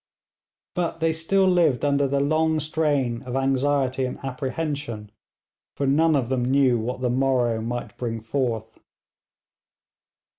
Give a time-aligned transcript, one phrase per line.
[0.73, 5.11] But they still lived under the long strain of anxiety and apprehension,
[5.77, 8.79] for none of them knew what the morrow might bring forth.